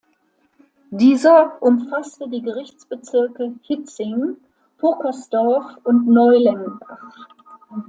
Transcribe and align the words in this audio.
Dieser 0.89 1.61
umfasste 1.61 2.27
die 2.27 2.41
Gerichtsbezirke 2.41 3.53
Hietzing, 3.61 4.37
Purkersdorf 4.79 5.77
und 5.83 6.07
Neulengbach. 6.07 7.27